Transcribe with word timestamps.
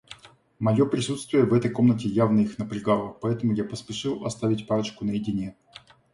Мое 0.57 0.87
присутствие 0.87 1.43
в 1.45 1.53
этой 1.53 1.69
комнате 1.69 2.07
явно 2.09 2.39
их 2.39 2.57
напрягало, 2.57 3.09
поэтому 3.09 3.53
я 3.53 3.63
поспешил 3.63 4.25
оставить 4.25 4.65
парочку 4.65 5.05
наедине. 5.05 5.55